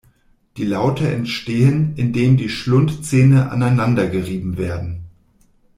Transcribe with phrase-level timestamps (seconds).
[0.57, 5.01] Die Laute entstehen, indem die Schlundzähne aneinander gerieben werden.